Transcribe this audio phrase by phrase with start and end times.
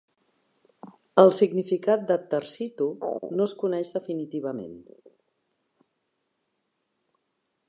[1.23, 4.75] El significat de "tersitu" no es coneix definitivament.